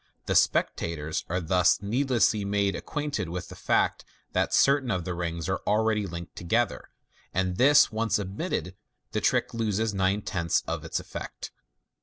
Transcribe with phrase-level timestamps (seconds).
[0.25, 5.47] The spectators are thus needlessly made acquainted with the fact that certain of the rings
[5.47, 6.85] are already linked together,
[7.35, 8.75] and this once admitted,
[9.11, 11.51] the trick loses nine tenths of its effect.